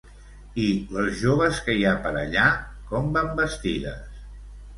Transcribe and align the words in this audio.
I 0.61 0.69
les 0.95 1.11
joves 1.19 1.59
que 1.67 1.75
hi 1.81 1.85
ha 1.89 1.91
per 2.07 2.15
allà 2.23 2.47
com 2.89 3.13
van 3.19 3.31
vestides? 3.43 4.19